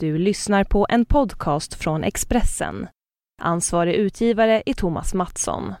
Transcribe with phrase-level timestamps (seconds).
[0.00, 2.86] Du lyssnar på en podcast från Expressen.
[3.42, 5.74] Ansvarig utgivare är Thomas Mattsson.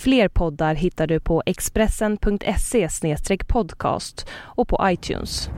[0.00, 2.88] Fler poddar hittar du på expressen.se
[3.48, 5.48] podcast och på iTunes.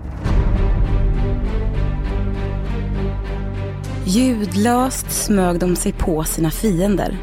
[4.07, 7.17] Ljudlöst smög de sig på sina fiender.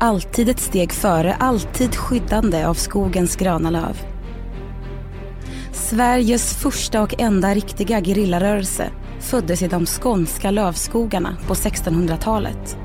[0.00, 4.06] Alltid ett steg före, alltid skyddande av skogens gröna löv.
[5.72, 8.90] Sveriges första och enda riktiga gerillarörelse
[9.24, 12.76] föddes i de skånska lövskogarna på 1600-talet.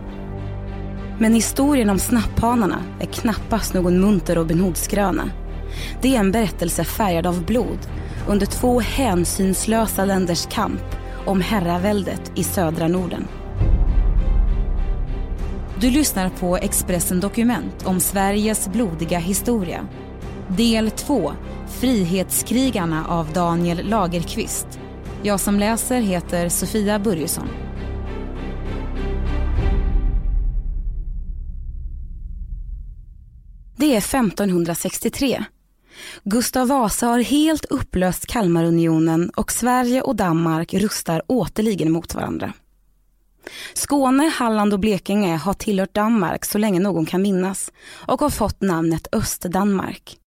[1.17, 5.29] Men historien om snapphanarna är knappast någon munter Robin Hood-skröna.
[6.01, 7.77] Det är en berättelse färgad av blod
[8.27, 13.27] under två hänsynslösa länders kamp om herraväldet i södra Norden.
[15.79, 19.87] Du lyssnar på Expressen Dokument om Sveriges blodiga historia.
[20.47, 21.31] Del 2,
[21.67, 24.79] Frihetskrigarna av Daniel Lagerqvist.
[25.23, 27.47] Jag som läser heter Sofia Börjesson.
[33.77, 35.43] Det är 1563.
[36.23, 42.53] Gustav Vasa har helt upplöst Kalmarunionen och Sverige och Danmark rustar återligen mot varandra.
[43.73, 48.61] Skåne, Halland och Blekinge har tillhört Danmark så länge någon kan minnas och har fått
[48.61, 50.19] namnet Östdanmark.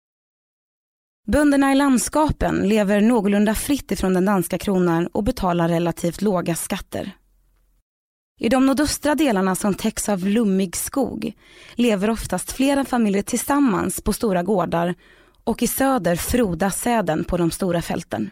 [1.27, 7.13] Bönderna i landskapen lever någorlunda fritt ifrån den danska kronan och betalar relativt låga skatter.
[8.41, 11.33] I de nordöstra delarna som täcks av lummig skog
[11.75, 14.95] lever oftast flera familjer tillsammans på stora gårdar
[15.45, 18.31] och i söder frodas säden på de stora fälten.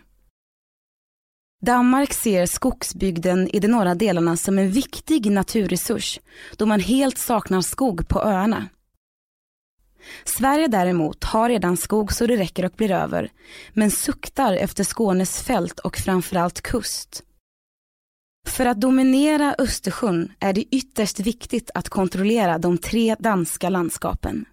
[1.62, 6.20] Danmark ser skogsbygden i de norra delarna som en viktig naturresurs
[6.56, 8.68] då man helt saknar skog på öarna.
[10.24, 13.32] Sverige däremot har redan skog så det räcker och blir över,
[13.72, 17.22] men suktar efter Skånes fält och framförallt kust.
[18.48, 24.44] För att dominera Östersjön är det ytterst viktigt att kontrollera de tre danska landskapen.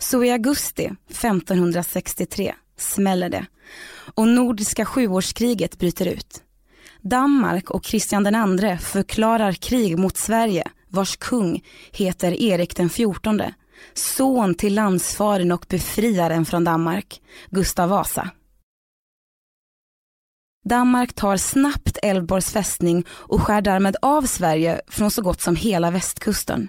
[0.00, 3.46] Så i augusti 1563 smäller det
[4.14, 6.42] och Nordiska sjuårskriget bryter ut.
[7.00, 13.52] Danmark och Kristian II förklarar krig mot Sverige vars kung heter Erik den XIV,
[13.94, 17.20] son till landsfaren och befriaren från Danmark,
[17.50, 18.30] Gustav Vasa.
[20.64, 25.90] Danmark tar snabbt Älvborgs fästning och skär därmed av Sverige från så gott som hela
[25.90, 26.68] västkusten.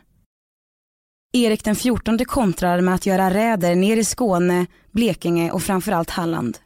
[1.34, 6.58] Erik den XIV kontrar med att göra räder ner i Skåne, Blekinge och framförallt Halland.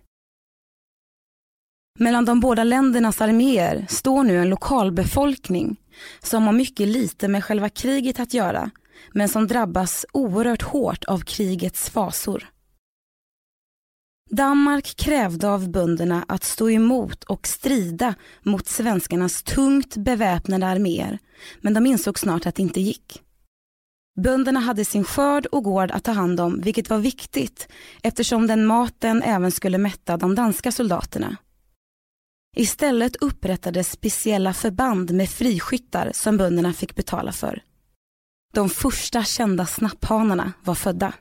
[1.99, 5.75] Mellan de båda ländernas arméer står nu en lokalbefolkning
[6.23, 8.71] som har mycket lite med själva kriget att göra
[9.13, 12.49] men som drabbas oerhört hårt av krigets fasor.
[14.29, 21.19] Danmark krävde av bönderna att stå emot och strida mot svenskarnas tungt beväpnade arméer
[21.61, 23.21] men de insåg snart att det inte gick.
[24.21, 27.67] Bönderna hade sin skörd och gård att ta hand om vilket var viktigt
[28.03, 31.37] eftersom den maten även skulle mätta de danska soldaterna.
[32.59, 37.61] Istället upprättades speciella förband med friskyttar som bönderna fick betala för.
[38.53, 41.13] De första kända snapphanarna var födda.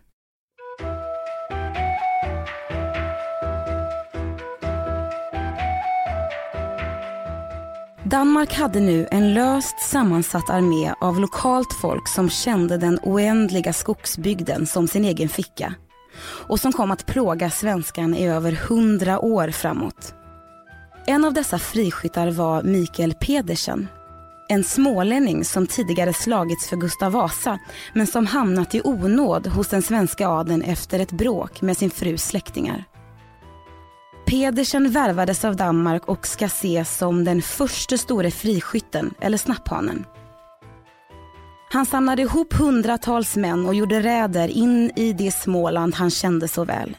[8.04, 14.66] Danmark hade nu en löst sammansatt armé av lokalt folk som kände den oändliga skogsbygden
[14.66, 15.74] som sin egen ficka
[16.48, 20.14] och som kom att plåga svenskan i över hundra år framåt.
[21.08, 23.88] En av dessa friskyttar var Mikael Pedersen.
[24.48, 27.58] En smålänning som tidigare slagits för Gustav Vasa
[27.94, 32.22] men som hamnat i onåd hos den svenska adeln efter ett bråk med sin frus
[32.22, 32.84] släktingar.
[34.26, 40.04] Pedersen värvades av Danmark och ska ses som den första store friskytten, eller snapphanen.
[41.72, 46.64] Han samlade ihop hundratals män och gjorde räder in i det Småland han kände så
[46.64, 46.96] väl.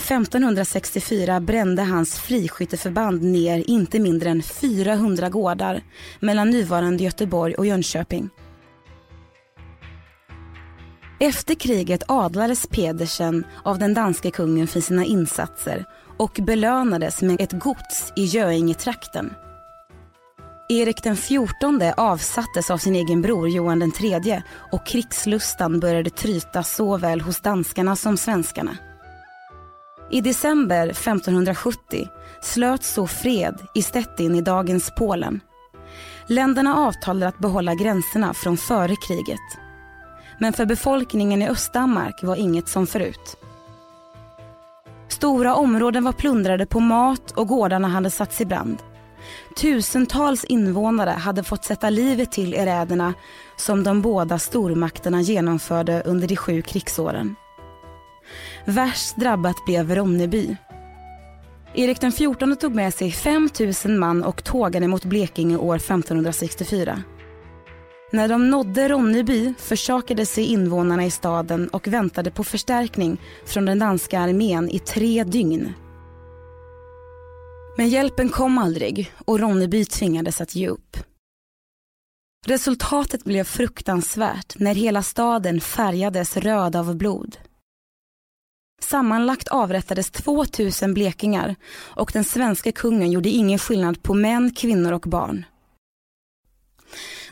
[0.00, 5.82] 1564 brände hans friskytteförband ner inte mindre än 400 gårdar
[6.20, 8.30] mellan nuvarande Göteborg och Jönköping.
[11.20, 15.84] Efter kriget adlades Pedersen av den danske kungen för sina insatser
[16.18, 19.32] och belönades med ett gods i Göingetrakten.
[20.68, 24.42] Erik den XIV avsattes av sin egen bror Johan III
[24.72, 28.76] och krigslustan började tryta såväl hos danskarna som svenskarna.
[30.12, 32.08] I december 1570
[32.42, 35.40] slöts så fred i Stettin i dagens Polen.
[36.26, 39.40] Länderna avtalade att behålla gränserna från före kriget.
[40.38, 43.36] Men för befolkningen i Östdanmark var inget som förut.
[45.08, 48.78] Stora områden var plundrade på mat och gårdarna hade satts i brand.
[49.60, 53.14] Tusentals invånare hade fått sätta livet till i räderna
[53.56, 57.36] som de båda stormakterna genomförde under de sju krigsåren.
[58.64, 60.56] Värst drabbat blev Ronneby.
[61.74, 63.48] Erik den XIV tog med sig 5
[63.84, 67.02] 000 man och tågade mot Blekinge år 1564.
[68.12, 73.78] När de nådde Ronneby försakade sig invånarna i staden och väntade på förstärkning från den
[73.78, 75.72] danska armén i tre dygn.
[77.76, 80.96] Men hjälpen kom aldrig och Ronneby tvingades att ge upp.
[82.46, 87.36] Resultatet blev fruktansvärt när hela staden färgades röd av blod.
[88.84, 95.04] Sammanlagt avrättades 2000 blekingar och den svenska kungen gjorde ingen skillnad på män, kvinnor och
[95.06, 95.44] barn.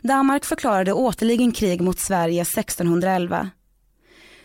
[0.02, 3.50] Danmark förklarade återligen krig mot Sverige 1611.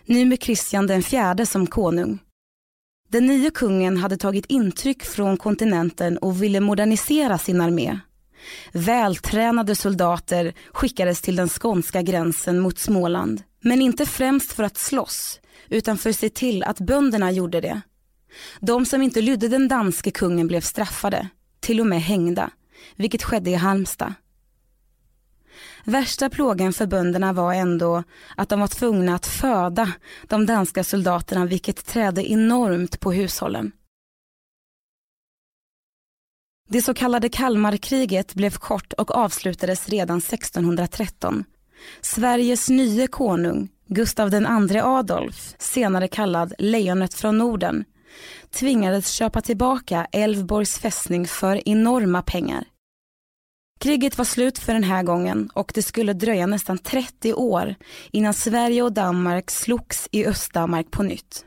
[0.06, 2.20] Nu med Kristian den fjärde som konung.
[3.10, 8.00] Den nya kungen hade tagit intryck från kontinenten och ville modernisera sin armé.
[8.72, 13.44] Vältränade soldater skickades till den skånska gränsen mot Småland.
[13.62, 15.40] Men inte främst för att slåss,
[15.70, 17.82] utan för att se till att bönderna gjorde det.
[18.60, 21.28] De som inte lydde den danske kungen blev straffade,
[21.60, 22.52] till och med hängda,
[22.96, 24.14] vilket skedde i Halmstad.
[25.84, 28.04] Värsta plågan för bönderna var ändå
[28.38, 29.92] att de var tvungna att föda
[30.28, 33.72] de danska soldaterna vilket trädde enormt på hushållen.
[36.70, 41.44] Det så kallade Kalmarkriget blev kort och avslutades redan 1613.
[42.02, 47.86] Sveriges nye konung, Gustav II Adolf, senare kallad Lejonet från Norden,
[48.52, 52.66] tvingades köpa tillbaka Älvborgs fästning för enorma pengar.
[53.80, 57.76] Kriget var slut för den här gången och det skulle dröja nästan 30 år
[58.12, 61.46] innan Sverige och Danmark slogs i Östdanmark på nytt.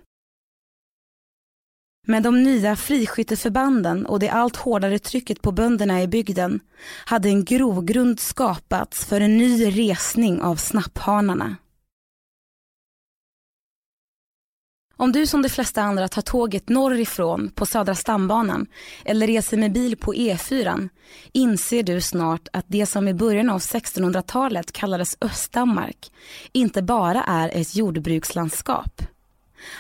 [2.07, 6.61] Med de nya friskytteförbanden och det allt hårdare trycket på bönderna i bygden
[7.05, 11.57] hade en grogrund skapats för en ny resning av snapphanarna.
[14.99, 18.67] Om du som de flesta andra tar tåget norrifrån på Södra stambanan
[19.05, 20.89] eller reser med bil på E4
[21.33, 26.13] inser du snart att det som i början av 1600-talet kallades Östdanmark
[26.53, 29.03] inte bara är ett jordbrukslandskap.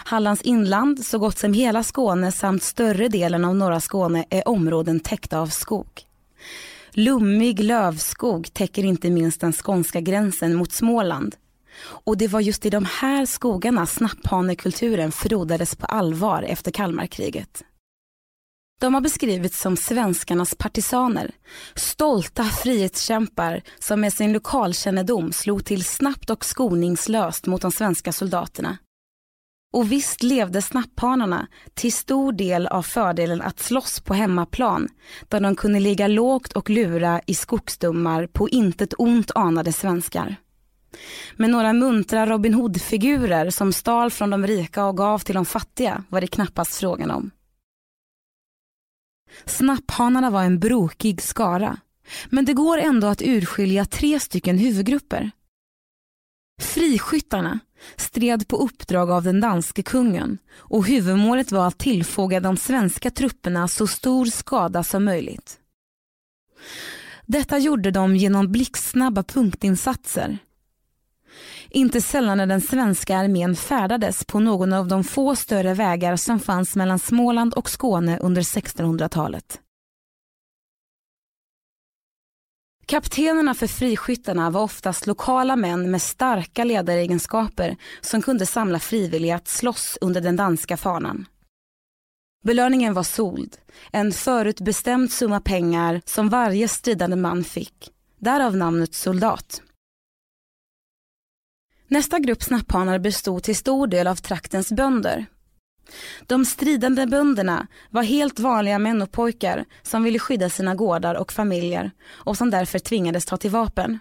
[0.05, 5.01] Hallands inland, så gott som hela Skåne samt större delen av norra Skåne är områden
[5.01, 6.03] täckta av skog.
[6.93, 11.37] Lummig lövskog täcker inte minst den skånska gränsen mot Småland
[11.81, 17.65] och det var just i de här skogarna snapphanekulturen frodades på allvar efter Kalmarkriget.
[18.81, 21.31] De har beskrivits som svenskarnas partisaner,
[21.75, 28.79] stolta frihetskämpar som med sin lokalkännedom slog till snabbt och skoningslöst mot de svenska soldaterna.
[29.73, 34.89] Och visst levde snapphanarna till stor del av fördelen att slåss på hemmaplan,
[35.29, 40.37] där de kunde ligga lågt och lura i skogsdummar på intet ont anade svenskar.
[41.37, 46.05] Men några muntra Robin Hood-figurer som stal från de rika och gav till de fattiga
[46.09, 47.31] var det knappast frågan om.
[49.45, 51.77] Snapphanarna var en brokig skara,
[52.31, 55.31] men det går ändå att urskilja tre stycken huvudgrupper.
[56.63, 57.59] Friskyttarna
[57.97, 63.69] stred på uppdrag av den danske kungen och huvudmålet var att tillfoga de svenska trupperna
[63.69, 65.59] så stor skada som möjligt.
[67.27, 70.39] Detta gjorde de genom blixtsnabba punktinsatser
[71.77, 76.41] inte sällan när den svenska armén färdades på någon av de få större vägar som
[76.41, 79.61] fanns mellan Småland och Skåne under 1600-talet.
[82.87, 89.49] Kaptenerna för friskyttarna var oftast lokala män med starka ledaregenskaper som kunde samla frivilliga att
[89.49, 91.27] slåss under den danska fanan.
[92.45, 93.57] Belöningen var sold,
[93.93, 97.91] en förutbestämd summa pengar som varje stridande man fick.
[98.19, 99.63] Därav namnet soldat.
[101.89, 105.27] Nästa grupp snapphanar bestod till stor del av traktens bönder.
[106.27, 111.33] De stridande bönderna var helt vanliga män och pojkar som ville skydda sina gårdar och
[111.33, 113.99] familjer och som därför tvingades ta till vapen.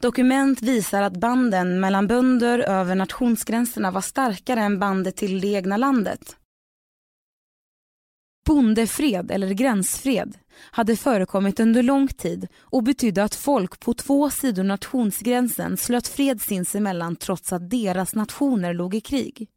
[0.00, 5.76] Dokument visar att banden mellan bönder över nationsgränserna var starkare än bandet till det egna
[5.76, 6.36] landet.
[8.46, 14.64] Bondefred eller gränsfred hade förekommit under lång tid och betydde att folk på två sidor
[14.64, 19.48] nationsgränsen slöt fred sinsemellan trots att deras nationer låg i krig.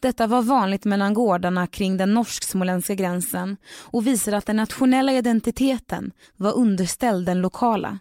[0.00, 6.12] Detta var vanligt mellan gårdarna kring den norsk-småländska gränsen och visar att den nationella identiteten
[6.36, 7.98] var underställd den lokala.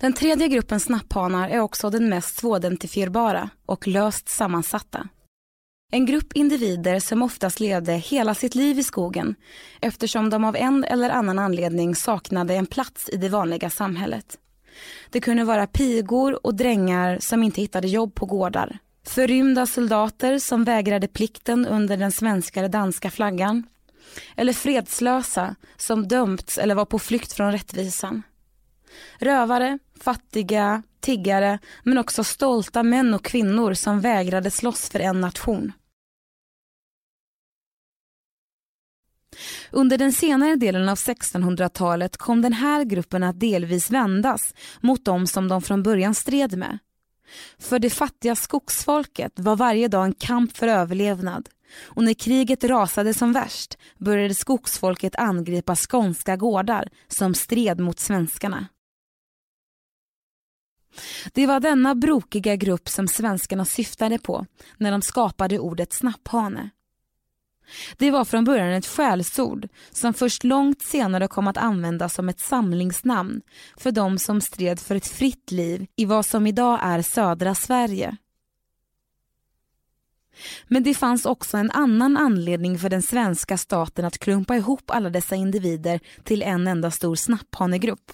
[0.00, 5.08] Den tredje gruppen snapphanar är också den mest svåridentifierbara och löst sammansatta.
[5.90, 9.34] En grupp individer som oftast levde hela sitt liv i skogen
[9.80, 14.38] eftersom de av en eller annan anledning saknade en plats i det vanliga samhället.
[15.10, 18.78] Det kunde vara pigor och drängar som inte hittade jobb på gårdar.
[19.06, 23.66] Förrymda soldater som vägrade plikten under den svenska eller danska flaggan.
[24.36, 28.22] Eller fredslösa som dömts eller var på flykt från rättvisan.
[29.18, 35.72] Rövare, fattiga, tiggare men också stolta män och kvinnor som vägrade slåss för en nation.
[39.70, 45.26] Under den senare delen av 1600-talet kom den här gruppen att delvis vändas mot de
[45.26, 46.78] som de från början stred med.
[47.58, 51.48] För det fattiga skogsfolket var varje dag en kamp för överlevnad
[51.82, 58.66] och när kriget rasade som värst började skogsfolket angripa skånska gårdar som stred mot svenskarna.
[61.32, 66.70] Det var denna brokiga grupp som svenskarna syftade på när de skapade ordet snapphane.
[67.96, 72.40] Det var från början ett skällsord som först långt senare kom att användas som ett
[72.40, 73.40] samlingsnamn
[73.76, 78.16] för de som stred för ett fritt liv i vad som idag är södra Sverige.
[80.68, 85.10] Men det fanns också en annan anledning för den svenska staten att klumpa ihop alla
[85.10, 88.12] dessa individer till en enda stor snapphanegrupp.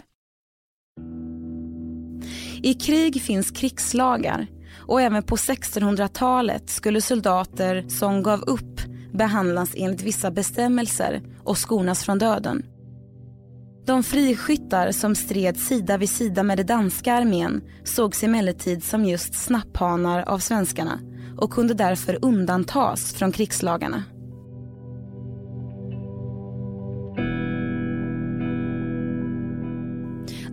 [2.65, 4.47] I krig finns krigslagar
[4.87, 8.81] och även på 1600-talet skulle soldater som gav upp
[9.13, 12.67] behandlas enligt vissa bestämmelser och skonas från döden.
[13.87, 19.35] De friskyttar som stred sida vid sida med den danska armén sågs emellertid som just
[19.35, 21.01] snapphanar av svenskarna
[21.39, 24.05] och kunde därför undantas från krigslagarna.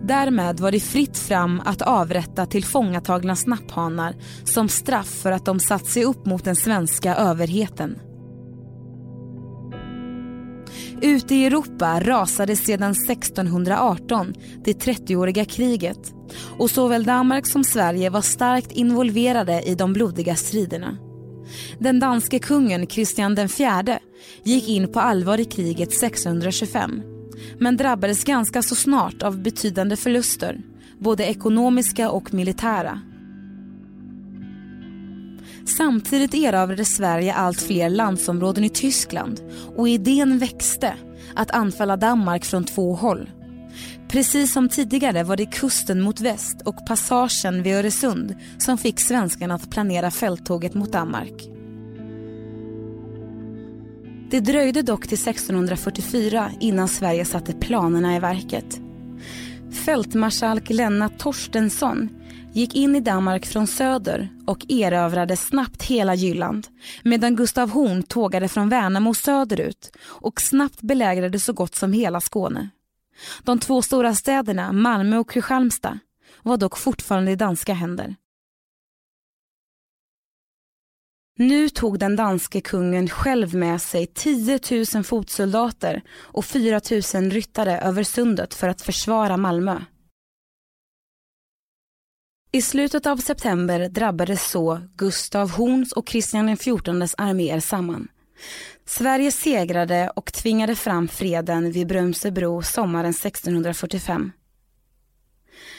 [0.04, 5.86] Därmed var det fritt fram att avrätta tillfångatagna snapphanar som straff för att de satt
[5.86, 7.98] sig upp mot den svenska överheten.
[11.02, 16.14] Ute i Europa rasade sedan 1618 det 30-åriga kriget
[16.58, 20.96] och såväl Danmark som Sverige var starkt involverade i de blodiga striderna.
[21.78, 23.96] Den danske kungen Kristian IV
[24.44, 27.11] gick in på allvar i kriget 1625
[27.58, 30.60] men drabbades ganska så snart av betydande förluster,
[30.98, 33.00] både ekonomiska och militära.
[35.76, 39.40] Samtidigt erövrade Sverige allt fler landsområden i Tyskland
[39.76, 40.94] och idén växte
[41.34, 43.30] att anfalla Danmark från två håll.
[44.08, 49.54] Precis som tidigare var det kusten mot väst och passagen vid Öresund som fick svenskarna
[49.54, 51.61] att planera fälttåget mot Danmark.
[54.32, 58.80] Det dröjde dock till 1644 innan Sverige satte planerna i verket.
[59.84, 62.08] Fältmarskalk Lennart Torstensson
[62.52, 66.66] gick in i Danmark från söder och erövrade snabbt hela Jylland
[67.02, 72.68] medan Gustav Horn tågade från Värnamo söderut och snabbt belägrade så gott som hela Skåne.
[73.42, 75.98] De två stora städerna Malmö och Kristianstad
[76.42, 78.16] var dock fortfarande i danska händer.
[81.42, 84.58] Nu tog den danske kungen själv med sig 10
[84.94, 86.80] 000 fotsoldater och 4
[87.14, 89.80] 000 ryttare över sundet för att försvara Malmö.
[92.52, 98.08] I slutet av september drabbades så Gustav Horns och Kristian XIVs arméer samman.
[98.86, 104.32] Sverige segrade och tvingade fram freden vid Brömsebro sommaren 1645.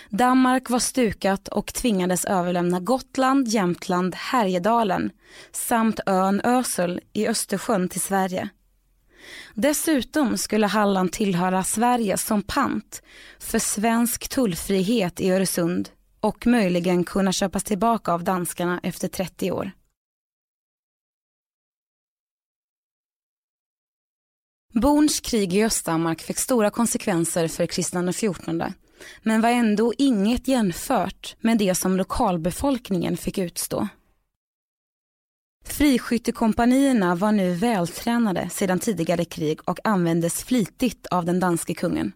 [0.09, 5.11] Danmark var stukat och tvingades överlämna Gotland, Jämtland, Härjedalen
[5.51, 8.49] samt ön Ösel i Östersjön till Sverige.
[9.53, 13.01] Dessutom skulle Halland tillhöra Sverige som pant
[13.39, 19.71] för svensk tullfrihet i Öresund och möjligen kunna köpas tillbaka av danskarna efter 30 år.
[24.73, 28.63] Borns krig i Östdanmark fick stora konsekvenser för Kristian XIV
[29.21, 33.87] men var ändå inget jämfört med det som lokalbefolkningen fick utstå.
[35.65, 42.11] Friskyttekompanierna var nu vältränade sedan tidigare krig och användes flitigt av den danske kungen.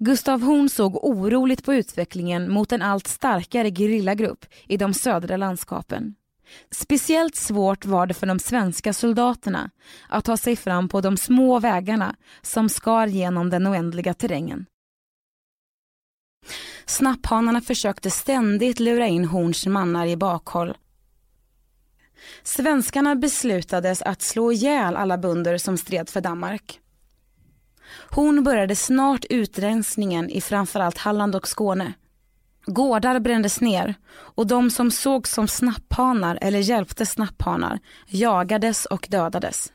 [0.00, 6.14] Gustav Horn såg oroligt på utvecklingen mot en allt starkare gerillagrupp i de södra landskapen.
[6.70, 9.70] Speciellt svårt var det för de svenska soldaterna
[10.08, 14.66] att ta sig fram på de små vägarna som skar genom den oändliga terrängen.
[16.86, 20.76] Snapphanarna försökte ständigt lura in Horns mannar i bakhåll.
[22.42, 26.80] Svenskarna beslutades att slå ihjäl alla bönder som stred för Danmark.
[28.10, 31.92] Horn började snart utrensningen i framförallt Halland och Skåne.
[32.68, 39.72] Gårdar brändes ner och de som sågs som snapphanar eller hjälpte snapphanar jagades och dödades.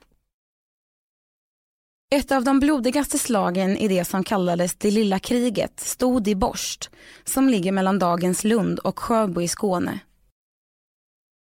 [2.16, 6.90] Ett av de blodigaste slagen i det som kallades det lilla kriget stod i Borst
[7.24, 10.00] som ligger mellan dagens Lund och Sjöbo i Skåne.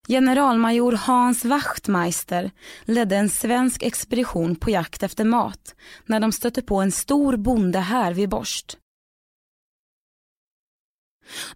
[0.09, 2.51] Generalmajor Hans Wachtmeister
[2.85, 5.75] ledde en svensk expedition på jakt efter mat
[6.07, 8.79] när de stötte på en stor bonde här vid Borst.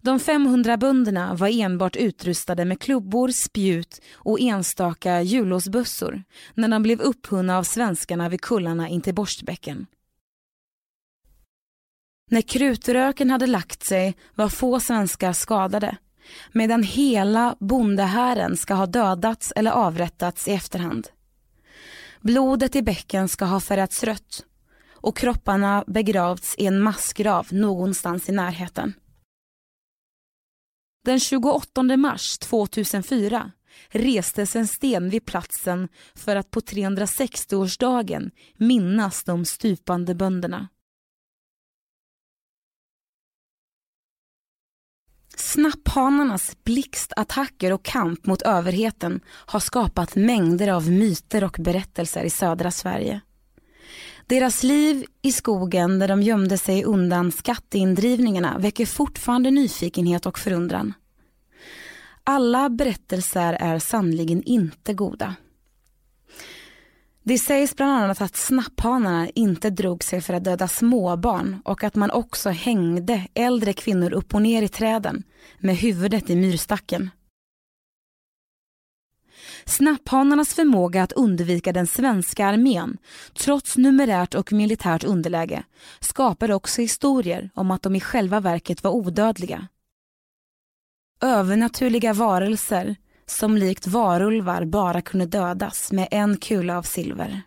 [0.01, 7.01] De 500 bönderna var enbart utrustade med klubbor, spjut och enstaka hjullåsbössor när de blev
[7.01, 9.85] upphunna av svenskarna vid kullarna intill Borstbäcken.
[12.31, 15.97] När krutröken hade lagt sig var få svenskar skadade
[16.51, 21.07] medan hela bondehären ska ha dödats eller avrättats i efterhand.
[22.21, 24.45] Blodet i bäcken ska ha färgats rött
[24.93, 28.93] och kropparna begravts i en massgrav någonstans i närheten.
[31.07, 33.51] Den 28 mars 2004
[33.89, 40.67] restes en sten vid platsen för att på 360-årsdagen minnas de stupande bönderna.
[45.35, 52.71] Snapphanarnas blixtattacker och kamp mot överheten har skapat mängder av myter och berättelser i södra
[52.71, 53.21] Sverige.
[54.29, 60.93] Deras liv i skogen där de gömde sig undan skatteindrivningarna väcker fortfarande nyfikenhet och förundran.
[62.23, 65.35] Alla berättelser är sannligen inte goda.
[67.23, 71.95] Det sägs bland annat att snapphanarna inte drog sig för att döda småbarn och att
[71.95, 75.23] man också hängde äldre kvinnor upp och ner i träden
[75.59, 77.09] med huvudet i myrstacken.
[79.67, 82.97] Snapphanarnas förmåga att undvika den svenska armén
[83.33, 85.63] trots numerärt och militärt underläge
[85.99, 89.67] skapar också historier om att de i själva verket var odödliga.
[91.21, 92.95] Övernaturliga varelser
[93.25, 97.41] som likt varulvar bara kunde dödas med en kula av silver.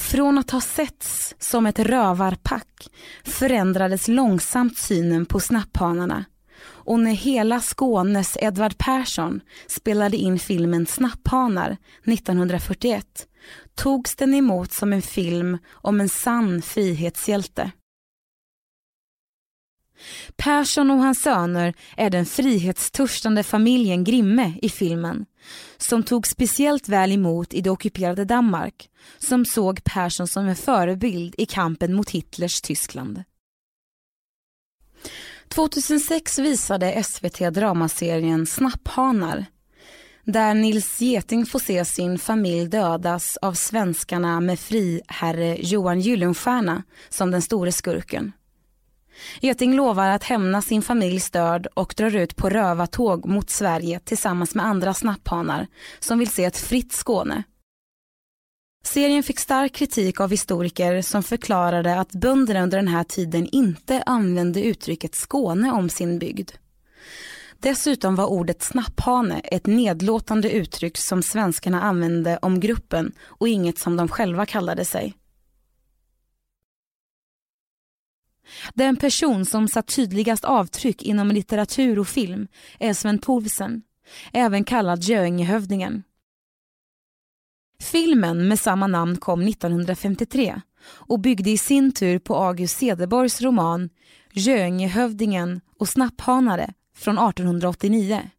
[0.00, 2.88] Från att ha setts som ett rövarpack
[3.24, 6.24] förändrades långsamt synen på snapphanarna
[6.92, 13.06] och när hela Skånes Edvard Persson spelade in filmen Snapphanar 1941
[13.74, 17.70] togs den emot som en film om en sann frihetshjälte.
[20.36, 25.26] Persson och hans söner är den frihetstörstande familjen Grimme i filmen
[25.76, 31.34] som tog speciellt väl emot i det ockuperade Danmark som såg Persson som en förebild
[31.38, 33.22] i kampen mot Hitlers Tyskland.
[35.54, 39.46] 2006 visade SVT dramaserien Snapphanar
[40.24, 47.30] där Nils Geting får se sin familj dödas av svenskarna med friherre Johan Gyllenstierna som
[47.30, 48.32] den store skurken.
[49.40, 54.54] Geting lovar att hämna sin familjs död och drar ut på rövartåg mot Sverige tillsammans
[54.54, 55.66] med andra snapphanar
[56.00, 57.42] som vill se ett fritt Skåne.
[58.82, 64.02] Serien fick stark kritik av historiker som förklarade att bönderna under den här tiden inte
[64.06, 66.50] använde uttrycket Skåne om sin bygd.
[67.58, 73.96] Dessutom var ordet snapphane ett nedlåtande uttryck som svenskarna använde om gruppen och inget som
[73.96, 75.14] de själva kallade sig.
[78.74, 83.82] Den person som satt tydligast avtryck inom litteratur och film är Sven Poulsen,
[84.32, 86.02] även kallad Göingehövdingen.
[87.82, 93.90] Filmen med samma namn kom 1953 och byggde i sin tur på August Cederborgs roman
[94.32, 98.30] Göingehövdingen och snapphanare från 1889.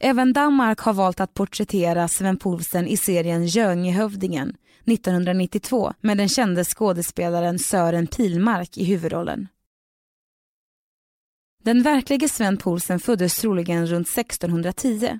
[0.00, 6.64] Även Danmark har valt att porträttera Sven Poulsen i serien Göingehövdingen 1992 med den kände
[6.64, 9.48] skådespelaren Sören Pilmark i huvudrollen.
[11.62, 15.18] Den verklige Sven Poulsen föddes troligen runt 1610.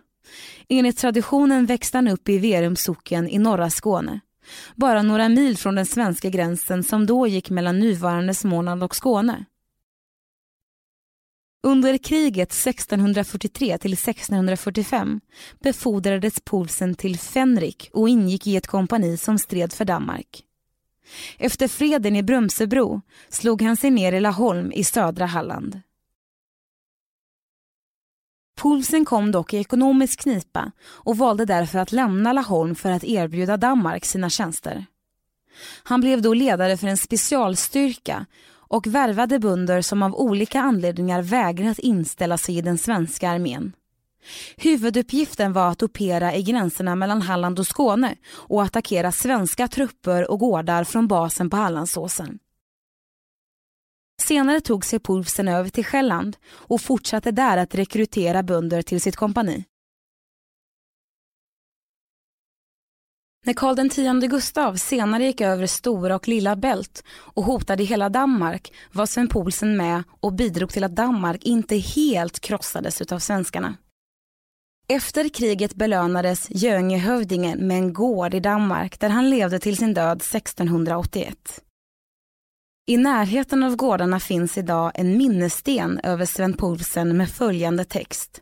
[0.69, 4.21] Enligt traditionen växte han upp i Verum socken i norra Skåne.
[4.75, 9.45] Bara några mil från den svenska gränsen som då gick mellan nuvarande Småland och Skåne.
[11.63, 15.21] Under kriget 1643 till 1645
[15.63, 20.43] befordrades Poulsen till Fenrik och ingick i ett kompani som stred för Danmark.
[21.39, 25.81] Efter freden i Brömsebro slog han sig ner i Laholm i södra Halland.
[28.57, 33.57] Poulsen kom dock i ekonomisk knipa och valde därför att lämna Laholm för att erbjuda
[33.57, 34.87] Danmark sina tjänster.
[35.83, 38.27] Han blev då ledare för en specialstyrka
[38.69, 43.73] och värvade bönder som av olika anledningar vägrat inställa sig i den svenska armén.
[44.57, 50.39] Huvuduppgiften var att opera i gränserna mellan Halland och Skåne och attackera svenska trupper och
[50.39, 52.39] gårdar från basen på Hallandsåsen.
[54.23, 59.17] Senare tog sig Pulsen över till Själland och fortsatte där att rekrytera bönder till sitt
[59.17, 59.65] kompani.
[63.47, 68.73] När Karl X Gustav senare gick över Stora och Lilla Bält och hotade hela Danmark
[68.93, 73.77] var Sven Poulsen med och bidrog till att Danmark inte helt krossades av svenskarna.
[74.89, 80.23] Efter kriget belönades Göingehövdingen med en gård i Danmark där han levde till sin död
[80.23, 81.66] 1681.
[82.89, 88.41] I närheten av gårdarna finns idag en minnessten över Sven Poulsen med följande text.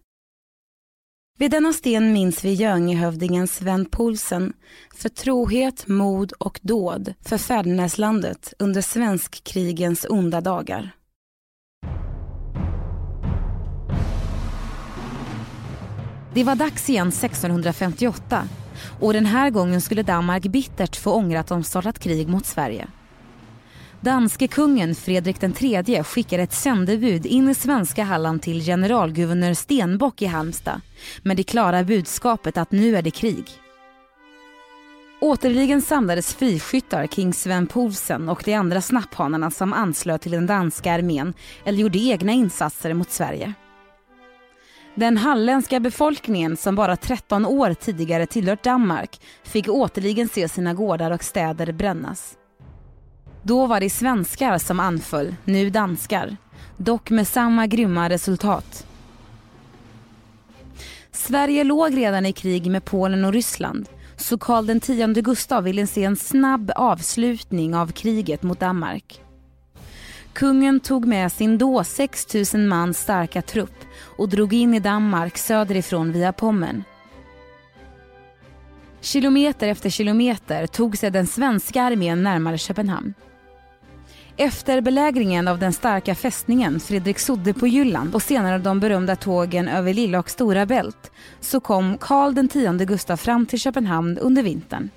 [1.39, 4.53] Vid denna sten minns vi Göingehövdingen Sven Poulsen
[4.95, 10.91] för trohet, mod och dåd för fäderneslandet under svenskkrigens onda dagar.
[16.35, 18.49] Det var dags igen 1658
[19.01, 22.89] och den här gången skulle Danmark bittert få ångra att de startat krig mot Sverige.
[24.05, 30.27] Danske kungen Fredrik III skickade ett sändebud in i svenska Halland till generalguvernör Stenbock i
[30.27, 30.81] Halmstad
[31.23, 33.51] med det klara budskapet att nu är det krig.
[35.21, 40.93] Återligen samlades friskyttar kring Sven Poulsen och de andra snapphanarna som anslöt till den danska
[40.93, 43.53] armén eller gjorde egna insatser mot Sverige.
[44.95, 51.11] Den halländska befolkningen som bara 13 år tidigare tillhört Danmark fick återligen se sina gårdar
[51.11, 52.37] och städer brännas.
[53.47, 56.37] Då var det svenskar som anföll, nu danskar.
[56.77, 58.87] Dock med samma grymma resultat.
[61.13, 66.05] Sverige låg redan i krig med Polen och Ryssland så Karl X Gustav ville se
[66.05, 69.21] en snabb avslutning av kriget mot Danmark.
[70.33, 73.85] Kungen tog med sin då 6 000 man starka trupp
[74.19, 76.83] och drog in i Danmark söderifrån via Pommern.
[79.01, 83.15] Kilometer efter kilometer tog sig den svenska armén närmare Köpenhamn.
[84.37, 89.69] Efter belägringen av den starka fästningen Fredrik Sodde på Jylland och senare de berömda tågen
[89.69, 94.91] över Lilla och Stora Bält så kom Karl X Gustav fram till Köpenhamn under vintern.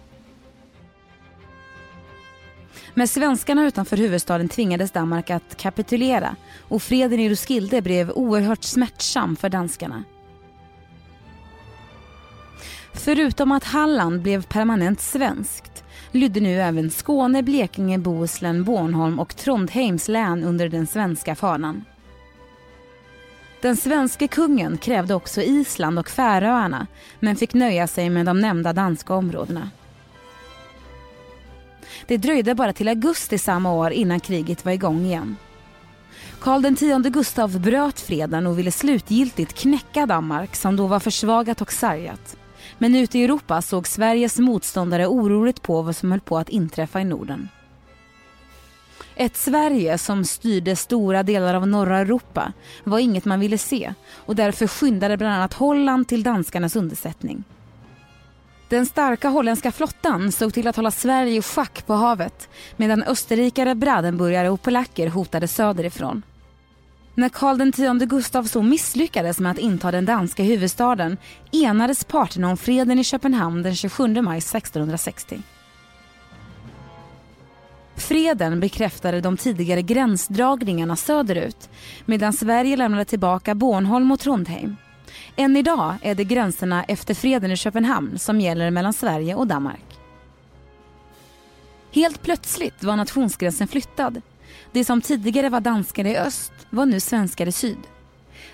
[2.93, 9.35] Med svenskarna utanför huvudstaden tvingades Danmark att kapitulera och freden i Roskilde blev oerhört smärtsam
[9.35, 10.03] för danskarna.
[12.93, 15.66] Förutom att Halland blev permanent svensk
[16.11, 21.85] lydde nu även Skåne, Blekinge, Bohuslän, Bornholm och Trondheims län under den svenska fanan.
[23.61, 26.87] Den svenske kungen krävde också Island och Färöarna
[27.19, 29.69] men fick nöja sig med de nämnda danska områdena.
[32.07, 35.35] Det dröjde bara till augusti samma år innan kriget var igång igen.
[36.39, 41.71] Karl X Gustav bröt freden och ville slutgiltigt knäcka Danmark som då var försvagat och
[41.71, 42.37] sargat.
[42.77, 47.01] Men ute i Europa såg Sveriges motståndare oroligt på vad som höll på att inträffa
[47.01, 47.49] i Norden.
[49.15, 53.93] Ett Sverige som styrde stora delar av norra Europa var inget man ville se
[54.25, 57.43] och därför skyndade bland annat Holland till danskarnas undersättning.
[58.69, 63.75] Den starka holländska flottan såg till att hålla Sverige i schack på havet medan österrikare,
[63.75, 66.23] bradenburgare och polacker hotade söderifrån.
[67.17, 71.17] När Karl X Gustav så misslyckades med att inta den danska huvudstaden
[71.51, 75.41] enades parterna om freden i Köpenhamn den 27 maj 1660.
[77.95, 81.69] Freden bekräftade de tidigare gränsdragningarna söderut
[82.05, 84.75] medan Sverige lämnade tillbaka Bornholm och Trondheim.
[85.35, 89.99] Än idag är det gränserna efter freden i Köpenhamn som gäller mellan Sverige och Danmark.
[91.91, 94.21] Helt plötsligt var nationsgränsen flyttad.
[94.77, 97.77] Det som tidigare var danskar i öst var nu svenskar i syd.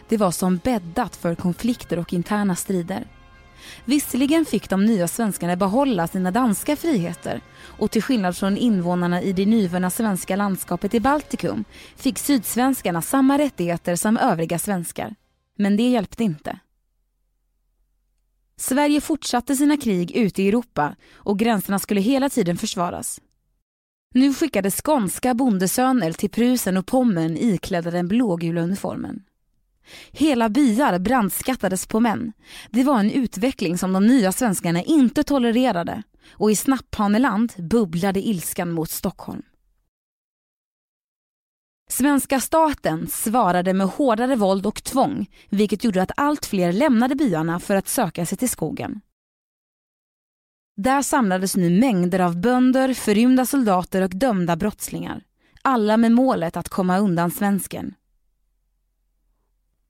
[0.09, 3.07] Det var som bäddat för konflikter och interna strider.
[3.85, 7.41] Visserligen fick de nya svenskarna behålla sina danska friheter
[7.79, 13.37] och till skillnad från invånarna i det nyvunna svenska landskapet i Baltikum fick sydsvenskarna samma
[13.37, 15.15] rättigheter som övriga svenskar.
[15.57, 16.59] Men det hjälpte inte.
[18.57, 23.19] Sverige fortsatte sina krig ute i Europa och gränserna skulle hela tiden försvaras.
[24.15, 29.23] Nu skickades skånska bondesöner till Prusen och Pommern iklädda den blågula uniformen.
[30.11, 32.33] Hela byar brandskattades på män.
[32.71, 38.71] Det var en utveckling som de nya svenskarna inte tolererade och i Snapphaneland bubblade ilskan
[38.71, 39.41] mot Stockholm.
[41.89, 47.59] Svenska staten svarade med hårdare våld och tvång vilket gjorde att allt fler lämnade byarna
[47.59, 49.01] för att söka sig till skogen.
[50.75, 55.23] Där samlades nu mängder av bönder, förrymda soldater och dömda brottslingar.
[55.61, 57.93] Alla med målet att komma undan svensken.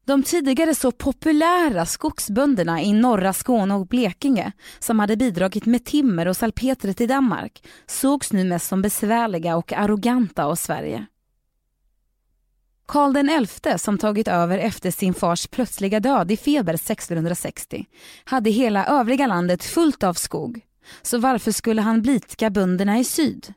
[0.06, 6.28] De tidigare så populära skogsbönderna i norra Skåne och Blekinge som hade bidragit med timmer
[6.28, 11.06] och salpeter till Danmark sågs nu mest som besvärliga och arroganta av Sverige.
[12.86, 17.86] Karl XI, som tagit över efter sin fars plötsliga död i feber 1660,
[18.24, 20.62] hade hela övriga landet fullt av skog.
[21.02, 23.54] Så varför skulle han blidka bönderna i syd?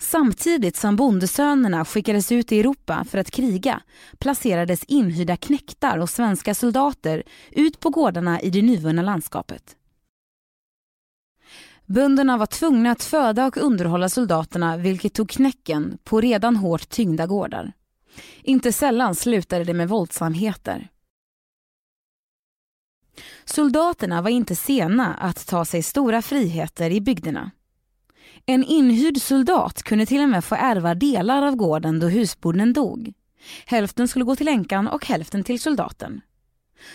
[0.00, 3.82] Samtidigt som bondesönerna skickades ut i Europa för att kriga
[4.18, 9.76] placerades inhyrda knektar och svenska soldater ut på gårdarna i det nyvunna landskapet.
[11.86, 17.26] Bönderna var tvungna att föda och underhålla soldaterna vilket tog knäcken på redan hårt tyngda
[17.26, 17.72] gårdar.
[18.42, 20.88] Inte sällan slutade det med våldsamheter.
[23.44, 27.50] Soldaterna var inte sena att ta sig stora friheter i bygderna.
[28.46, 33.12] En inhyrd soldat kunde till och med få ärva delar av gården då husbonden dog.
[33.66, 36.20] Hälften skulle gå till änkan och hälften till soldaten.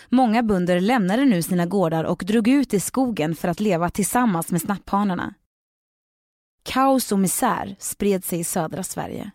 [0.08, 4.50] Många bönder lämnade nu sina gårdar och drog ut i skogen för att leva tillsammans
[4.50, 5.34] med snapphanarna.
[6.62, 9.30] Kaos och misär spred sig i södra Sverige.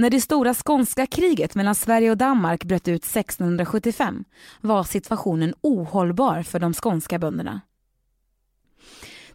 [0.00, 4.24] När det stora skånska kriget mellan Sverige och Danmark bröt ut 1675
[4.60, 7.60] var situationen ohållbar för de skånska bönderna.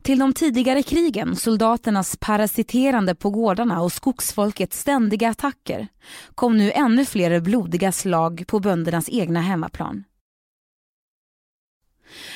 [0.02, 5.88] Till de tidigare krigen, soldaternas parasiterande på gårdarna och skogsfolkets ständiga attacker
[6.36, 10.04] kom nu ännu fler blodiga slag på böndernas egna hemmaplan.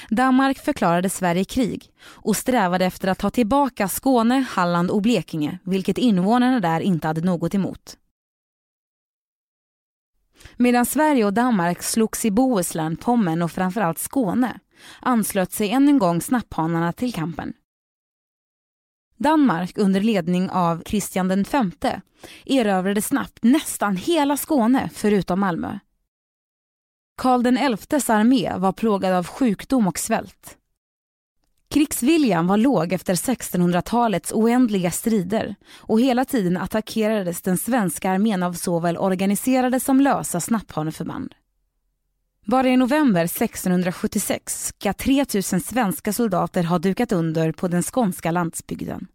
[0.10, 5.98] Danmark förklarade Sverige krig och strävade efter att ta tillbaka Skåne, Halland och Blekinge, vilket
[5.98, 7.96] invånarna där inte hade något emot.
[10.58, 14.60] Medan Sverige och Danmark slogs i Bohuslän, Pommern och framförallt Skåne
[15.02, 17.54] anslöt sig än en gång snapphanarna till kampen.
[19.18, 21.28] Danmark under ledning av Kristian
[21.82, 22.02] V
[22.46, 25.80] erövrade snabbt nästan hela Skåne förutom Malmö.
[27.18, 30.59] Karl XIs armé var plågad av sjukdom och svält.
[31.74, 38.54] Krigsviljan var låg efter 1600-talets oändliga strider och hela tiden attackerades den svenska armén av
[38.54, 41.36] såväl organiserade som lösa snapphaneförband.
[42.46, 49.08] Bara i november 1676 ska 3000 svenska soldater ha dukat under på den skånska landsbygden.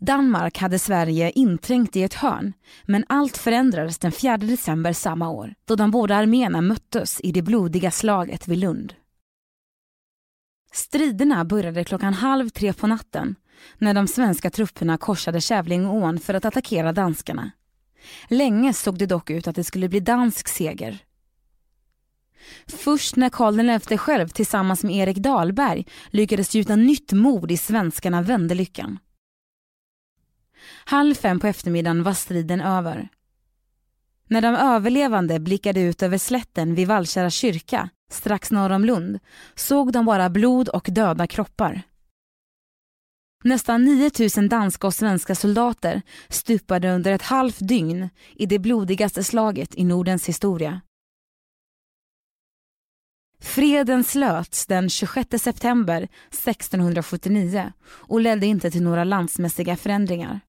[0.00, 2.52] Danmark hade Sverige inträngt i ett hörn,
[2.86, 7.42] men allt förändrades den 4 december samma år då de båda arméerna möttes i det
[7.42, 8.94] blodiga slaget vid Lund.
[10.72, 13.36] Striderna började klockan halv tre på natten
[13.78, 17.50] när de svenska trupperna korsade Kävlingeån för att attackera danskarna.
[18.28, 20.98] Länge såg det dock ut att det skulle bli dansk seger.
[22.66, 28.22] Först när Karl XI själv tillsammans med Erik Dahlberg lyckades gjuta nytt mod i svenskarna
[28.22, 28.98] vände lyckan.
[30.84, 33.08] Halv fem på eftermiddagen var striden över.
[34.28, 39.18] När de överlevande blickade ut över slätten vid Vallkära kyrka, strax norr om Lund,
[39.54, 41.82] såg de bara blod och döda kroppar.
[43.44, 49.74] Nästan 9000 danska och svenska soldater stupade under ett halvt dygn i det blodigaste slaget
[49.74, 50.80] i Nordens historia.
[53.40, 60.40] Freden slöts den 26 september 1679 och ledde inte till några landsmässiga förändringar.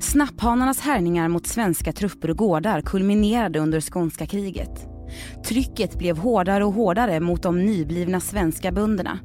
[0.00, 4.88] Snapphanarnas härningar mot svenska trupper och gårdar kulminerade under skånska kriget.
[5.46, 9.18] Trycket blev hårdare och hårdare mot de nyblivna svenska bönderna.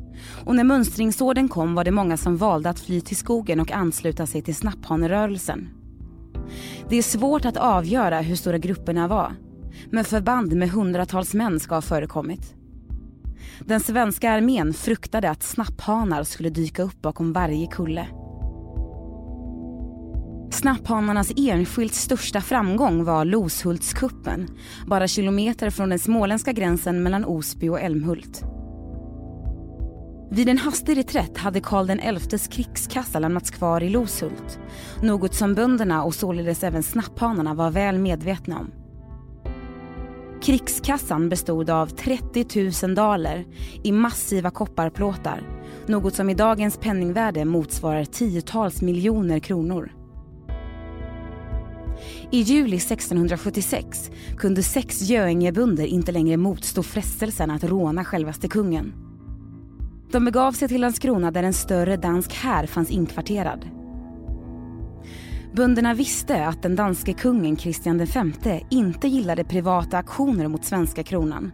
[0.45, 4.25] Och när mönstringsorden kom var det många som valde att fly till skogen och ansluta
[4.25, 5.69] sig till snapphanerörelsen.
[6.89, 9.33] Det är svårt att avgöra hur stora grupperna var.
[9.89, 12.55] Men förband med hundratals män ska ha förekommit.
[13.65, 18.07] Den svenska armén fruktade att snapphanar skulle dyka upp bakom varje kulle.
[20.51, 24.47] Snapphanarnas enskilt största framgång var Loshultskuppen,
[24.87, 28.43] bara kilometer från den småländska gränsen mellan Osby och Älmhult.
[30.31, 34.59] Vid en hastig reträtt hade Karl XIs krigskassa lämnats kvar i Loshult.
[35.01, 38.71] Något som bönderna och således även snapphanarna var väl medvetna om.
[40.41, 43.45] Krigskassan bestod av 30 000 daler
[43.83, 45.41] i massiva kopparplåtar.
[45.87, 49.98] Något som i dagens penningvärde motsvarar tiotals miljoner kronor.
[52.31, 58.93] I juli 1676 kunde sex Göingebönder inte längre motstå frestelsen att råna självaste kungen.
[60.11, 63.65] De begav sig till Landskrona där en större dansk här fanns inkvarterad.
[65.53, 71.51] Bönderna visste att den danske kungen Kristian V inte gillade privata aktioner mot svenska kronan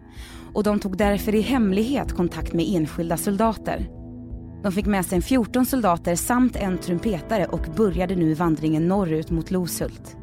[0.54, 3.88] och de tog därför i hemlighet kontakt med enskilda soldater.
[4.62, 9.50] De fick med sig 14 soldater samt en trumpetare och började nu vandringen norrut mot
[9.50, 10.16] Loshult.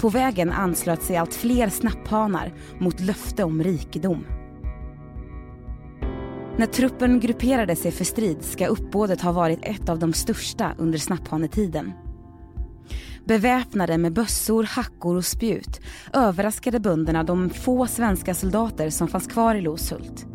[0.00, 4.26] På vägen anslöt sig allt fler snapphanar mot löfte om rikedom.
[6.56, 10.98] När truppen grupperade sig för strid ska uppbådet ha varit ett av de största under
[10.98, 11.92] snapphanetiden.
[13.24, 15.80] Beväpnade med bössor, hackor och spjut
[16.12, 20.26] överraskade bönderna de få svenska soldater som fanns kvar i Loshult.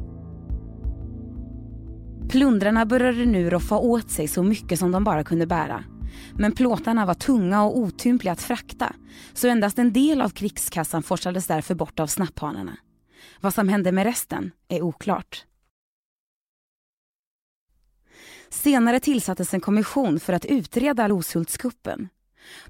[2.29, 5.83] Plundrarna började nu roffa åt sig så mycket som de bara kunde bära.
[6.37, 8.95] Men plåtarna var tunga och otympliga att frakta
[9.33, 12.77] så endast en del av krigskassan forsades därför bort av snapphanarna.
[13.41, 15.45] Vad som hände med resten är oklart.
[18.49, 22.09] Senare tillsattes en kommission för att utreda Loshultskuppen.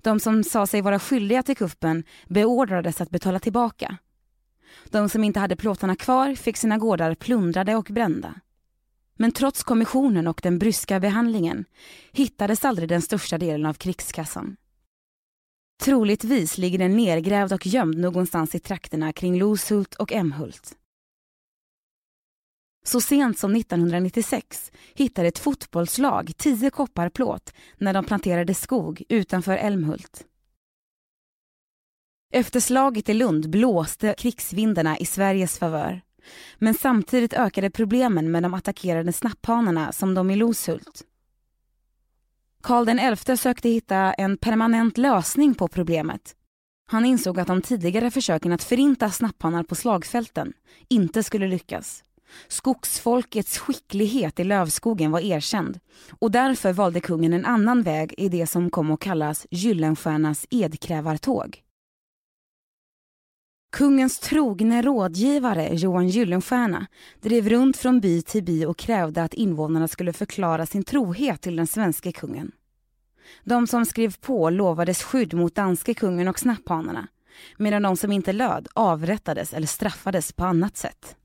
[0.01, 3.97] De som sa sig vara skyldiga till kuppen beordrades att betala tillbaka.
[4.89, 8.33] De som inte hade plåtarna kvar fick sina gårdar plundrade och brända.
[9.17, 11.65] Men trots kommissionen och den bryska behandlingen
[12.11, 14.55] hittades aldrig den största delen av krigskassan.
[15.83, 20.77] Troligtvis ligger den nergrävd och gömd någonstans i trakterna kring Loshult och Emhult.
[22.85, 29.57] Så sent som 1996 hittade ett fotbollslag tio koppar plåt när de planterade skog utanför
[29.57, 30.25] Älmhult.
[32.33, 36.01] Efter slaget i Lund blåste krigsvindarna i Sveriges favör.
[36.57, 41.01] Men samtidigt ökade problemen med de attackerade snapphanarna som de i Loshult.
[42.63, 46.35] Karl XI sökte hitta en permanent lösning på problemet.
[46.87, 50.53] Han insåg att de tidigare försöken att förinta snapphanar på slagfälten
[50.89, 52.03] inte skulle lyckas.
[52.47, 55.79] Skogsfolkets skicklighet i lövskogen var erkänd
[56.19, 61.64] och därför valde kungen en annan väg i det som kom att kallas Gyllenstiernas edkrävartåg.
[63.75, 66.87] Kungens trogne rådgivare Johan Gyllenstierna
[67.21, 71.55] drev runt från by till by och krävde att invånarna skulle förklara sin trohet till
[71.55, 72.51] den svenska kungen.
[73.43, 77.07] De som skrev på lovades skydd mot danske kungen och snapphanarna
[77.57, 81.15] medan de som inte löd avrättades eller straffades på annat sätt.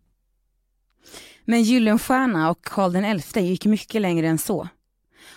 [1.44, 4.68] Men Gyllenstierna och Karl XI gick mycket längre än så.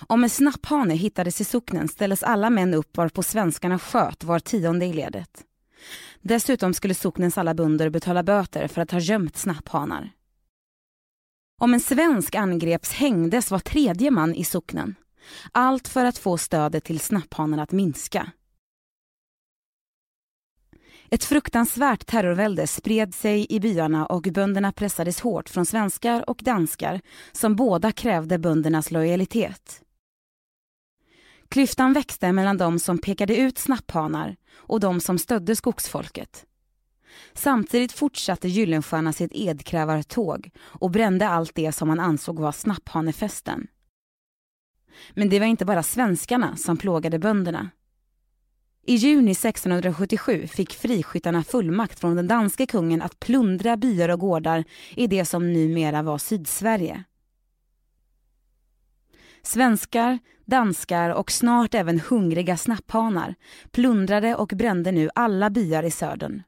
[0.07, 4.85] Om en snapphane hittades i socknen ställdes alla män upp varpå svenskarna sköt var tionde
[4.85, 5.43] i ledet.
[6.25, 10.11] Dessutom skulle socknens alla bönder betala böter för att ha gömt snapphanar.
[11.61, 14.95] Om en svensk angreps hängdes var tredje man i socknen.
[15.51, 18.31] Allt för att få stödet till snapphanarna att minska.
[21.09, 27.01] Ett fruktansvärt terrorvälde spred sig i byarna och bönderna pressades hårt från svenskar och danskar
[27.31, 29.81] som båda krävde böndernas lojalitet.
[31.53, 36.45] Klyftan växte mellan de som pekade ut snapphanar och de som stödde skogsfolket.
[37.33, 43.67] Samtidigt fortsatte Gyllenstierna sitt edkrävartåg och brände allt det som man ansåg var snapphanefesten.
[45.13, 47.69] Men det var inte bara svenskarna som plågade bönderna.
[48.85, 54.63] I juni 1677 fick friskyttarna fullmakt från den danske kungen att plundra byar och gårdar
[54.95, 57.03] i det som numera var Sydsverige.
[59.45, 63.35] Svenskar, danskar och snart även hungriga snapphanar
[63.71, 66.43] plundrade och brände nu alla byar i södern.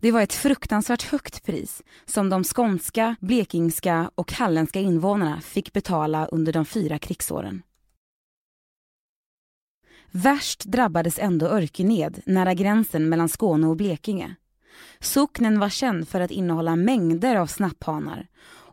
[0.00, 6.26] Det var ett fruktansvärt högt pris som de skånska, blekingska och halländska invånarna fick betala
[6.26, 7.62] under de fyra krigsåren.
[10.10, 14.34] Värst drabbades ändå Örkened, nära gränsen mellan Skåne och Blekinge.
[15.00, 18.26] Socknen var känd för att innehålla mängder av snapphanar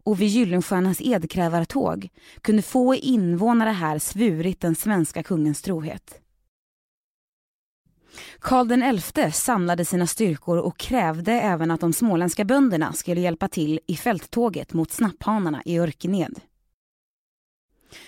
[0.03, 2.09] och vid Gyllenstiernas edkrävartåg
[2.41, 6.21] kunde få invånare här svurit den svenska kungens trohet.
[8.39, 13.79] Karl XI samlade sina styrkor och krävde även att de småländska bönderna skulle hjälpa till
[13.87, 16.39] i fälttåget mot snapphanarna i Örkened.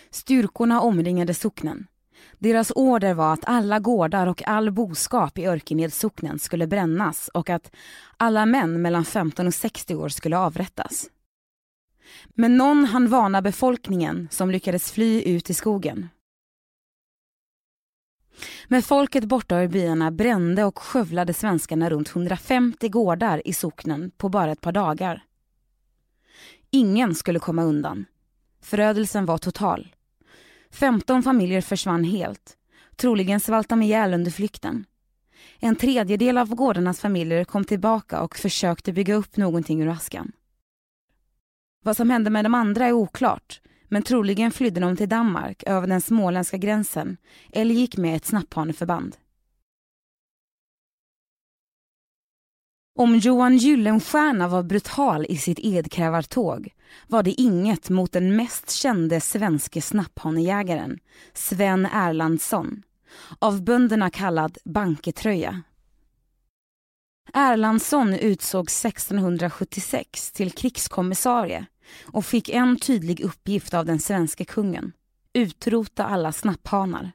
[0.10, 1.88] Styrkorna omringade socknen.
[2.40, 7.72] Deras order var att alla gårdar och all boskap i Örkenedssocknen skulle brännas och att
[8.18, 11.10] alla män mellan 15 och 60 år skulle avrättas.
[12.34, 16.10] Men någon hann varna befolkningen som lyckades fly ut i skogen.
[18.68, 24.30] Med folket borta ur byarna brände och skövlade svenskarna runt 150 gårdar i socknen på
[24.30, 25.24] bara ett par dagar.
[26.72, 28.06] Ingen skulle komma undan.
[28.62, 29.96] Förödelsen var total.
[30.72, 32.58] 15 familjer försvann helt.
[32.96, 34.86] Troligen svalt de ihjäl under flykten.
[35.60, 40.32] En tredjedel av gårdarnas familjer kom tillbaka och försökte bygga upp någonting ur askan.
[41.84, 45.88] Vad som hände med de andra är oklart, men troligen flydde de till Danmark över
[45.88, 47.18] den småländska gränsen
[47.52, 49.16] eller gick med ett snapphaneförband.
[52.96, 56.74] Om Johan Gyllenstierna var brutal i sitt edkrävartåg
[57.08, 61.00] var det inget mot den mest kände svenske snapphanejägaren,
[61.34, 62.84] Sven Erlandsson,
[63.40, 65.64] av bönderna kallad Banketröja.
[67.34, 71.66] Erlandsson utsågs 1676 till krigskommissarie
[72.06, 74.94] och fick en tydlig uppgift av den svenske kungen,
[75.34, 77.12] utrota alla snapphanar.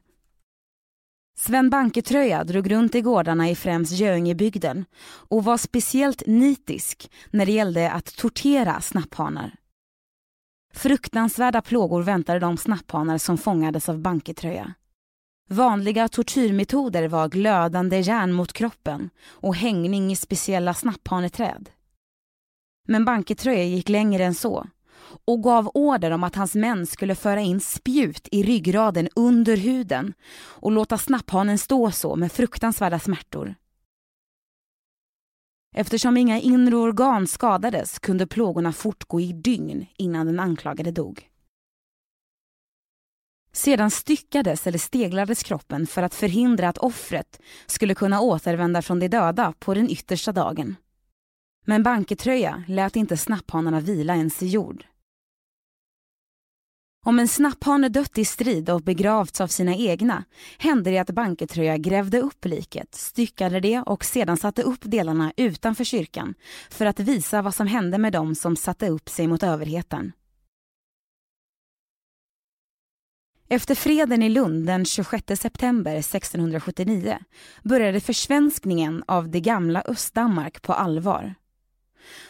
[1.37, 7.51] Sven Banketröja drog runt i gårdarna i främst Göingebygden och var speciellt nitisk när det
[7.51, 9.55] gällde att tortera snapphanar.
[10.73, 14.73] Fruktansvärda plågor väntade de snapphanar som fångades av Banketröja.
[15.51, 21.69] Vanliga tortyrmetoder var glödande järn mot kroppen och hängning i speciella snapphaneträd.
[22.87, 24.67] Men Banketröja gick längre än så
[25.25, 30.13] och gav order om att hans män skulle föra in spjut i ryggraden under huden
[30.39, 33.55] och låta snapphanen stå så med fruktansvärda smärtor.
[35.75, 41.28] Eftersom inga inre organ skadades kunde plågorna fortgå i dygn innan den anklagade dog.
[43.51, 49.07] Sedan styckades eller steglades kroppen för att förhindra att offret skulle kunna återvända från de
[49.07, 50.75] döda på den yttersta dagen.
[51.65, 54.85] Men Banketröja lät inte snapphanarna vila ens i jord.
[57.05, 60.23] Om en snapphane dött i strid och begravts av sina egna
[60.57, 65.83] hände det att Banketröja grävde upp liket, styckade det och sedan satte upp delarna utanför
[65.83, 66.33] kyrkan
[66.69, 70.11] för att visa vad som hände med dem som satte upp sig mot överheten.
[73.51, 77.19] Efter freden i Lund den 26 september 1679
[77.63, 81.35] började försvenskningen av det gamla Östdanmark på allvar.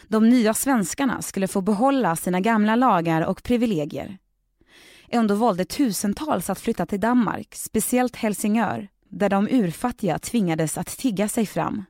[0.08, 4.18] De nya svenskarna skulle få behålla sina gamla lagar och privilegier.
[5.08, 11.28] Ändå valde tusentals att flytta till Danmark, speciellt Helsingör, där de urfattiga tvingades att tigga
[11.28, 11.84] sig fram.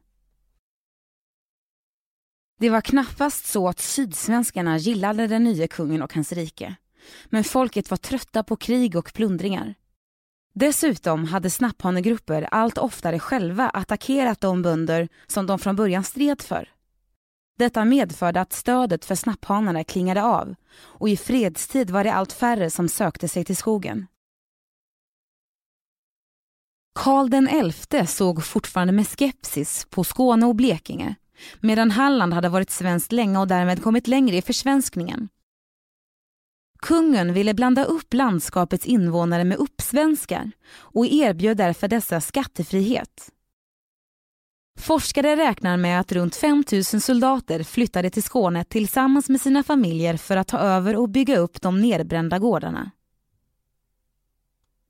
[2.60, 6.76] Det var knappast så att sydsvenskarna gillade den nya kungen och hans rike.
[7.26, 9.74] Men folket var trötta på krig och plundringar.
[10.52, 16.68] Dessutom hade snapphanegrupper allt oftare själva attackerat de bönder som de från början stred för.
[17.58, 22.70] Detta medförde att stödet för snapphanarna klingade av och i fredstid var det allt färre
[22.70, 24.06] som sökte sig till skogen.
[26.94, 31.14] Karl den XI såg fortfarande med skepsis på Skåne och Blekinge
[31.60, 35.28] medan Halland hade varit svenskt länge och därmed kommit längre i försvenskningen.
[36.82, 43.30] Kungen ville blanda upp landskapets invånare med uppsvenskar och erbjöd därför dessa skattefrihet.
[44.80, 50.16] Forskare räknar med att runt 5 000 soldater flyttade till Skåne tillsammans med sina familjer
[50.16, 52.90] för att ta över och bygga upp de nedbrända gårdarna.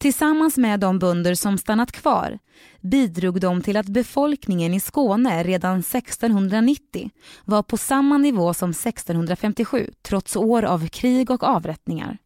[0.01, 2.39] Tillsammans med de bönder som stannat kvar
[2.81, 7.11] bidrog de till att befolkningen i Skåne redan 1690
[7.45, 12.19] var på samma nivå som 1657 trots år av krig och avrättningar.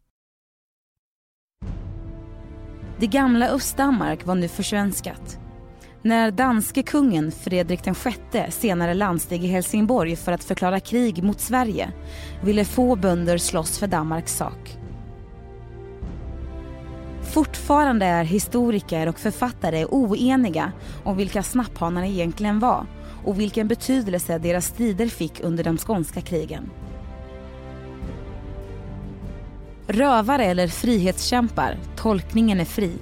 [3.01, 5.39] Det gamla Östdanmark var nu försvenskat
[6.03, 11.93] när danske kungen Fredrik VI senare landsteg i Helsingborg för att förklara krig mot Sverige
[12.43, 14.84] ville få bönder slåss för Danmarks sak.
[17.35, 20.73] Fortfarande är historiker och författare oeniga
[21.05, 22.87] om vilka snapphanarna egentligen var
[23.25, 26.71] och vilken betydelse deras strider fick under de skånska krigen.
[29.87, 32.93] Rövare eller frihetskämpar, tolkningen är fri.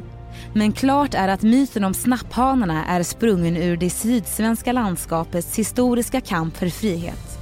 [0.55, 6.57] Men klart är att myten om snapphanarna är sprungen ur det sydsvenska landskapets historiska kamp
[6.57, 7.39] för frihet.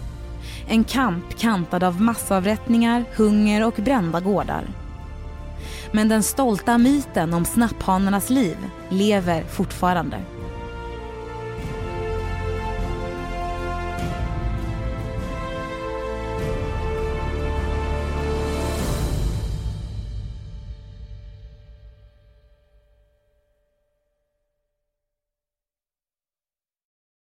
[0.69, 4.65] En kamp kantad av massavrättningar, hunger och brända gårdar.
[5.93, 8.57] Men den stolta myten om snapphanarnas liv
[8.89, 10.40] lever fortfarande.